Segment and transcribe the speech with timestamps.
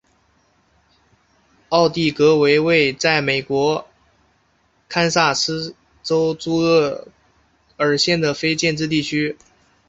[1.69, 3.87] 奥蒂戈为位在美国
[4.89, 7.07] 堪萨斯州朱厄
[7.77, 9.37] 尔县的非建制地区。